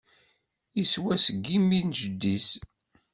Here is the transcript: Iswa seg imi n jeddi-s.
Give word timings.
Iswa 0.83 1.13
seg 1.25 1.45
imi 1.57 1.79
n 1.87 1.89
jeddi-s. 1.99 2.49